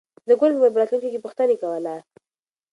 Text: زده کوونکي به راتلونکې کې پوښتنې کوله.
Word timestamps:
زده 0.23 0.33
کوونکي 0.39 0.59
به 0.73 0.79
راتلونکې 0.81 1.09
کې 1.13 1.23
پوښتنې 1.25 1.55
کوله. 1.61 1.95